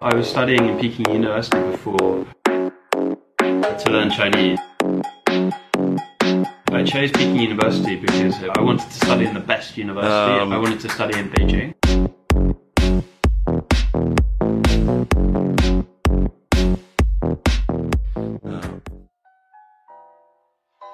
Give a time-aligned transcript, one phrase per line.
[0.00, 4.60] I was studying in Peking University before to learn Chinese.
[6.70, 10.40] I chose Peking University because I wanted to study in the best university.
[10.40, 10.52] Um.
[10.52, 11.74] I wanted to study in Beijing.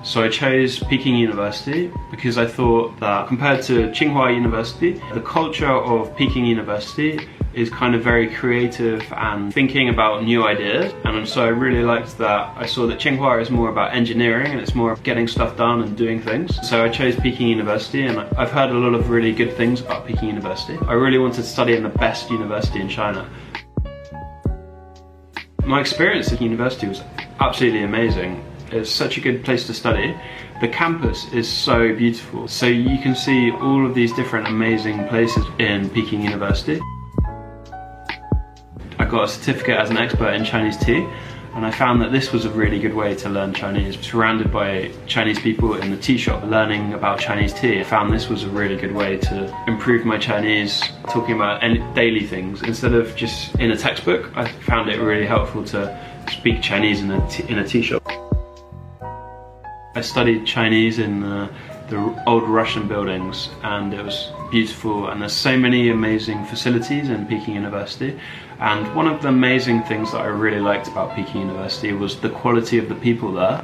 [0.02, 5.66] So I chose Peking University because I thought that compared to Tsinghua University, the culture
[5.66, 10.92] of Peking University is kind of very creative and thinking about new ideas.
[11.04, 12.52] And so I really liked that.
[12.56, 15.82] I saw that Tsinghua is more about engineering and it's more of getting stuff done
[15.82, 16.58] and doing things.
[16.68, 20.06] So I chose Peking University and I've heard a lot of really good things about
[20.06, 20.78] Peking University.
[20.86, 23.28] I really wanted to study in the best university in China.
[25.64, 27.02] My experience at university was
[27.40, 28.44] absolutely amazing.
[28.70, 30.14] It's such a good place to study.
[30.60, 32.48] The campus is so beautiful.
[32.48, 36.80] So you can see all of these different amazing places in Peking University.
[38.98, 41.06] I got a certificate as an expert in Chinese tea
[41.54, 43.96] and I found that this was a really good way to learn Chinese.
[44.00, 48.28] Surrounded by Chinese people in the tea shop learning about Chinese tea, I found this
[48.28, 51.60] was a really good way to improve my Chinese, talking about
[51.94, 52.62] daily things.
[52.62, 55.96] Instead of just in a textbook, I found it really helpful to
[56.28, 58.02] speak Chinese in a tea, in a tea shop.
[59.96, 61.48] I studied Chinese in the,
[61.88, 67.26] the old Russian buildings and it was beautiful and there's so many amazing facilities in
[67.26, 68.18] Peking University
[68.60, 72.30] and one of the amazing things that I really liked about Peking University was the
[72.30, 73.62] quality of the people there.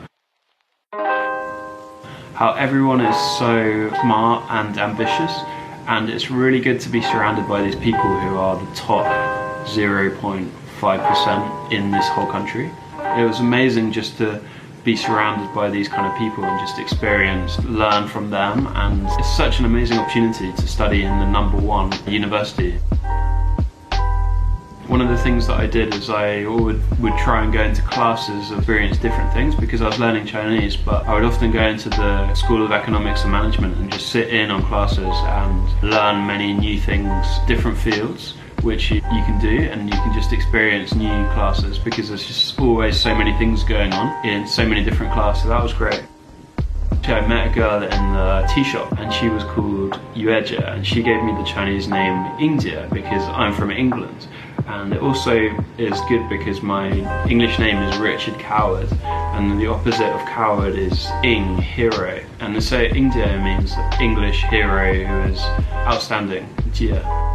[2.34, 5.32] How everyone is so smart and ambitious
[5.86, 9.06] and it's really good to be surrounded by these people who are the top
[9.66, 12.70] 0.5% in this whole country.
[13.18, 14.40] It was amazing just to
[14.84, 19.36] be surrounded by these kind of people and just experience, learn from them and it's
[19.36, 22.78] such an amazing opportunity to study in the number one university.
[24.90, 27.80] One of the things that I did is I would, would try and go into
[27.82, 31.62] classes, of experience different things because I was learning Chinese, but I would often go
[31.62, 36.26] into the School of Economics and Management and just sit in on classes and learn
[36.26, 40.92] many new things, different fields which you, you can do and you can just experience
[40.92, 45.12] new classes because there's just always so many things going on in so many different
[45.12, 45.44] classes.
[45.44, 46.02] That was great.
[47.04, 51.02] I met a girl in the tea shop and she was called Yueja and she
[51.02, 54.26] gave me the Chinese name India because I'm from England
[54.72, 55.34] and it also
[55.78, 56.88] is good because my
[57.28, 62.80] English name is Richard Coward and the opposite of coward is Ing, hero and so
[62.80, 65.40] India means English hero who is
[65.86, 67.30] outstanding, Jia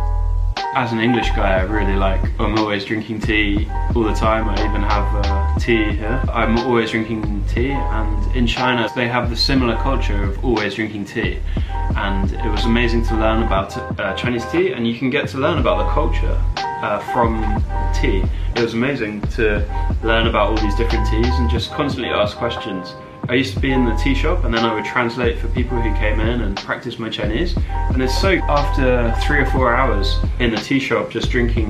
[0.76, 4.50] as an English guy, I really like, I'm always drinking tea all the time.
[4.50, 6.22] I even have uh, tea here.
[6.28, 11.06] I'm always drinking tea and in China they have the similar culture of always drinking
[11.06, 11.40] tea.
[11.96, 15.38] And it was amazing to learn about uh, Chinese tea and you can get to
[15.38, 16.44] learn about the culture
[16.86, 17.42] uh, from
[17.96, 18.24] tea.
[18.56, 19.66] It was amazing to
[20.04, 22.94] learn about all these different teas and just constantly ask questions.
[23.28, 25.82] I used to be in the tea shop and then I would translate for people
[25.82, 27.58] who came in and practice my Chinese.
[27.68, 31.70] And it's so after three or four hours in the tea shop just drinking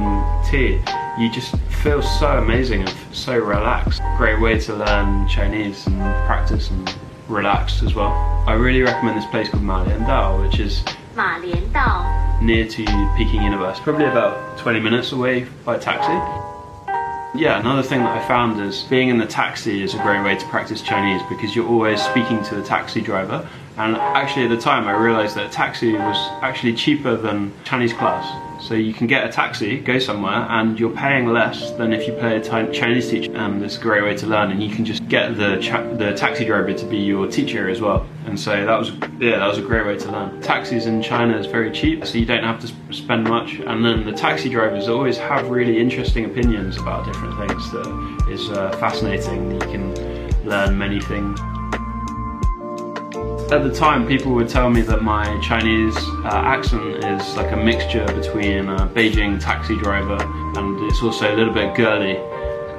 [0.51, 0.81] tea,
[1.17, 4.01] you just feel so amazing and so relaxed.
[4.17, 6.93] Great way to learn Chinese and practice and
[7.29, 8.11] relax as well.
[8.47, 10.83] I really recommend this place called Ma Lian Dao, which is
[11.15, 12.85] Ma Lian Dao near to
[13.17, 16.13] Peking University, probably about 20 minutes away by taxi.
[17.37, 20.37] Yeah, another thing that I found is being in the taxi is a great way
[20.37, 23.47] to practice Chinese because you're always speaking to the taxi driver.
[23.77, 27.93] And actually, at the time, I realized that a taxi was actually cheaper than Chinese
[27.93, 28.25] class.
[28.65, 32.13] So you can get a taxi, go somewhere, and you're paying less than if you
[32.13, 33.35] pay a Chinese teacher.
[33.35, 35.57] And it's a great way to learn, and you can just get the
[35.97, 38.07] the taxi driver to be your teacher as well.
[38.25, 40.41] And so that was yeah, that was a great way to learn.
[40.41, 43.55] Taxis in China is very cheap, so you don't have to sp- spend much.
[43.59, 48.49] And then the taxi drivers always have really interesting opinions about different things that is
[48.49, 49.51] uh, fascinating.
[49.51, 51.39] You can learn many things.
[53.51, 57.55] At the time, people would tell me that my Chinese uh, accent is like a
[57.55, 60.17] mixture between a Beijing taxi driver
[60.57, 62.15] and it's also a little bit girly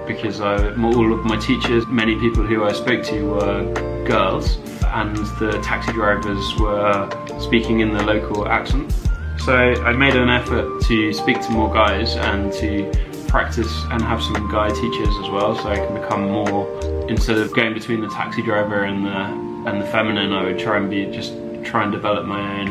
[0.08, 3.73] because I, all of my teachers, many people who I spoke to were
[4.06, 4.56] girls
[4.87, 7.08] and the taxi drivers were
[7.40, 8.93] speaking in the local accent.
[9.38, 12.90] So I made an effort to speak to more guys and to
[13.29, 16.67] practice and have some guy teachers as well so I can become more
[17.08, 20.76] instead of going between the taxi driver and the and the feminine I would try
[20.76, 21.34] and be just
[21.64, 22.68] try and develop my own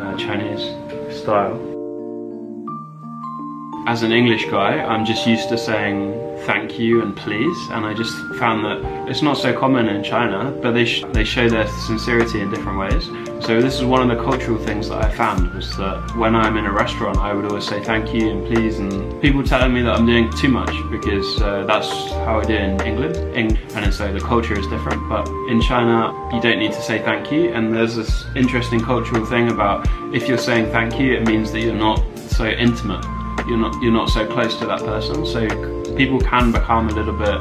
[0.00, 0.74] uh, Chinese
[1.16, 1.73] style.
[3.86, 7.92] As an English guy, I'm just used to saying thank you and please, and I
[7.94, 11.66] just found that it's not so common in China, but they sh they show their
[11.66, 13.04] sincerity in different ways.
[13.44, 16.56] So this is one of the cultural things that I found was that when I'm
[16.56, 19.82] in a restaurant, I would always say thank you and please, and people telling me
[19.82, 21.88] that I'm doing too much because uh, that's
[22.24, 23.16] how I do in England,
[23.74, 25.06] and so the culture is different.
[25.10, 29.26] But in China, you don't need to say thank you, and there's this interesting cultural
[29.26, 33.04] thing about if you're saying thank you, it means that you're not so intimate
[33.46, 35.26] you're not you're not so close to that person.
[35.26, 35.48] So
[35.96, 37.40] people can become a little bit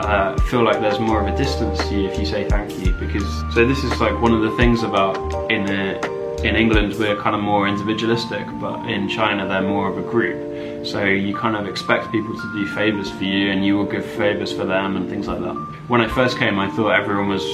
[0.00, 2.92] uh, feel like there's more of a distance to you if you say thank you
[2.94, 5.16] because so this is like one of the things about
[5.50, 6.00] in a,
[6.42, 10.86] in England we're kind of more individualistic but in China they're more of a group.
[10.86, 14.04] So you kind of expect people to do favors for you and you will give
[14.04, 15.54] favors for them and things like that.
[15.88, 17.44] When I first came I thought everyone was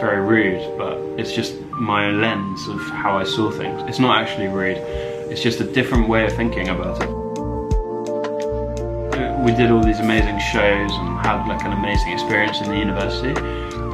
[0.00, 3.82] very rude but it's just my lens of how I saw things.
[3.86, 4.78] It's not actually rude.
[5.30, 7.21] It's just a different way of thinking about it
[9.42, 13.34] we did all these amazing shows and had like an amazing experience in the university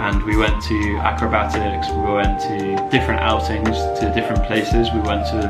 [0.00, 4.92] and we went to acrobatics, we went to different outings to different places.
[4.92, 5.40] We went to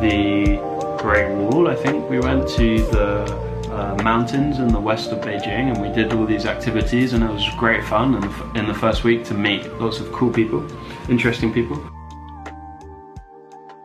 [0.00, 0.58] the
[1.00, 2.10] Great Wall, I think.
[2.10, 6.26] We went to the uh, mountains in the west of Beijing and we did all
[6.26, 10.00] these activities and it was great fun in in the first week to meet lots
[10.00, 10.66] of cool people,
[11.08, 11.80] interesting people.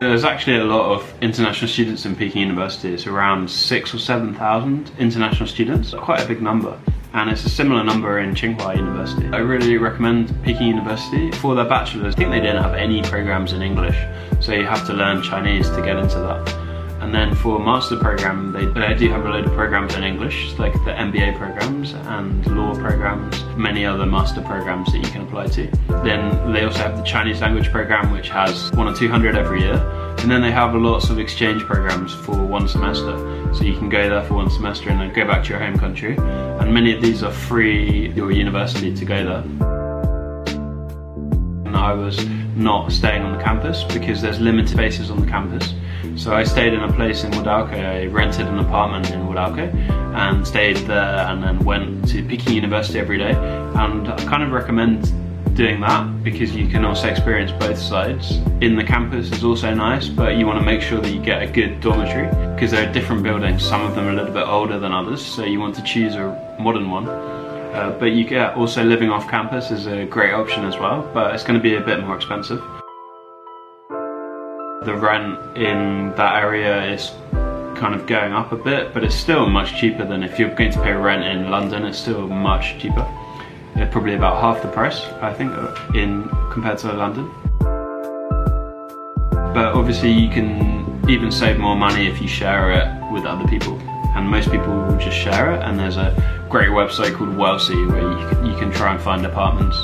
[0.02, 2.92] There's actually a lot of international students in Peking University.
[2.92, 6.76] It's around six or 7,000 international students, quite a big number.
[7.14, 9.28] And it's a similar number in Tsinghua University.
[9.28, 12.16] I really recommend Peking University for their bachelor's.
[12.16, 13.96] I think they didn't have any programs in English,
[14.40, 16.71] so you have to learn Chinese to get into that.
[17.02, 20.56] And then for master program, they, they do have a load of programs in English,
[20.56, 25.48] like the MBA programs and law programs, many other master programs that you can apply
[25.48, 25.66] to.
[26.04, 29.74] Then they also have the Chinese language program, which has one or 200 every year.
[30.18, 33.18] And then they have lots of exchange programs for one semester.
[33.52, 35.76] So you can go there for one semester and then go back to your home
[35.76, 36.16] country.
[36.16, 39.42] And many of these are free your university to go there.
[41.66, 45.74] And I was not staying on the campus because there's limited spaces on the campus.
[46.16, 47.72] So I stayed in a place in Wudaokou.
[47.72, 49.72] I rented an apartment in Wudaokou
[50.14, 53.32] and stayed there and then went to Peking University every day.
[53.32, 55.12] And I kind of recommend
[55.54, 58.38] doing that because you can also experience both sides.
[58.60, 61.42] In the campus is also nice, but you want to make sure that you get
[61.42, 63.62] a good dormitory because there are different buildings.
[63.62, 66.14] Some of them are a little bit older than others, so you want to choose
[66.14, 67.08] a modern one.
[67.08, 71.34] Uh, but you get also living off campus is a great option as well, but
[71.34, 72.62] it's going to be a bit more expensive.
[74.84, 77.12] The rent in that area is
[77.76, 80.72] kind of going up a bit, but it's still much cheaper than if you're going
[80.72, 83.06] to pay rent in London, it's still much cheaper.
[83.76, 87.30] It's probably about half the price, I think, uh, in compared to London.
[89.54, 93.78] But obviously you can even save more money if you share it with other people.
[94.16, 96.12] And most people will just share it, and there's a
[96.50, 99.76] great website called Wellcee where you you can try and find apartments.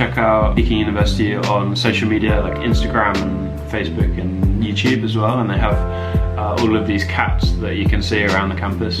[0.00, 3.14] Check out Peking University on social media like Instagram
[3.68, 5.74] Facebook and YouTube as well, and they have
[6.38, 9.00] uh, all of these cats that you can see around the campus.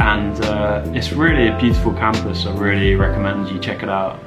[0.00, 4.18] And uh, it's really a beautiful campus, I really recommend you check it out.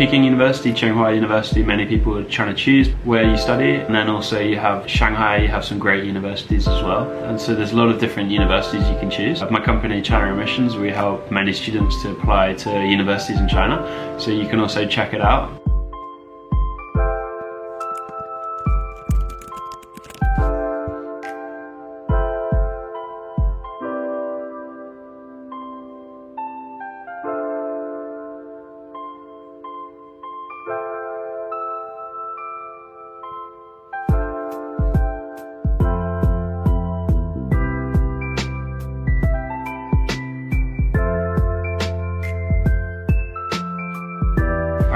[0.00, 3.74] Peking University, Tsinghua University, many people are trying to choose where you study.
[3.74, 7.10] And then also you have Shanghai, you have some great universities as well.
[7.24, 9.42] And so there's a lot of different universities you can choose.
[9.50, 14.16] My company, China Admissions, we help many students to apply to universities in China.
[14.18, 15.59] So you can also check it out.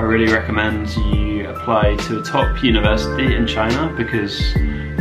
[0.00, 4.54] Really recommend you apply to a top university in China because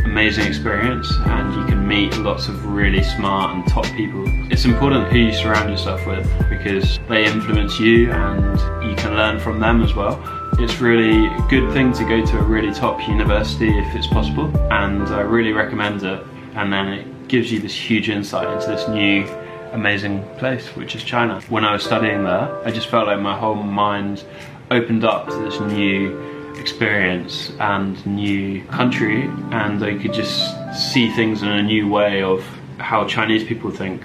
[0.05, 4.23] amazing experience and you can meet lots of really smart and top people.
[4.51, 9.39] It's important who you surround yourself with because they influence you and you can learn
[9.39, 10.21] from them as well.
[10.59, 14.55] It's really a good thing to go to a really top university if it's possible,
[14.71, 16.23] and I really recommend it.
[16.53, 19.27] And then it gives you this huge insight into this new
[19.71, 21.41] amazing place, which is China.
[21.50, 24.23] When I was studying there, I just felt like my whole mind
[24.72, 31.41] opened up to this new experience and new country, and they could just see things
[31.41, 32.43] in a new way of
[32.77, 34.01] how Chinese people think.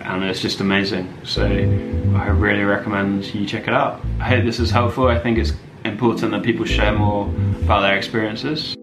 [0.00, 1.12] And it's just amazing.
[1.24, 4.00] So I really recommend you check it out.
[4.20, 5.08] I hope this is helpful.
[5.08, 5.52] I think it's
[5.84, 7.28] important that people share more
[7.62, 8.76] about their experiences.